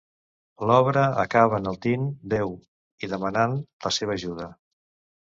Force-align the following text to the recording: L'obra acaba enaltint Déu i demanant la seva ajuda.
L'obra 0.71 1.03
acaba 1.25 1.59
enaltint 1.63 2.09
Déu 2.33 2.57
i 3.09 3.13
demanant 3.15 3.57
la 3.89 3.97
seva 4.01 4.21
ajuda. 4.21 4.53